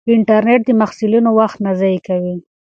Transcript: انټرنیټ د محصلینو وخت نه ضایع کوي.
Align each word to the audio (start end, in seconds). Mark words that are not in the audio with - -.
انټرنیټ 0.15 0.61
د 0.65 0.69
محصلینو 0.81 1.29
وخت 1.39 1.57
نه 1.65 1.71
ضایع 1.79 1.99
کوي. 2.07 2.35